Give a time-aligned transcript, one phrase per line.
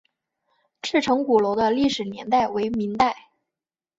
[0.81, 3.15] 赤城鼓楼的历史年代为明代。